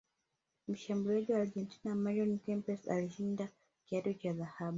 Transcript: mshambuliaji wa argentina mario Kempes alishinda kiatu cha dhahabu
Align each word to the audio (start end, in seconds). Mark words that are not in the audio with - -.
mshambuliaji 0.67 1.33
wa 1.33 1.39
argentina 1.39 1.95
mario 1.95 2.37
Kempes 2.37 2.87
alishinda 2.87 3.49
kiatu 3.85 4.13
cha 4.13 4.33
dhahabu 4.33 4.69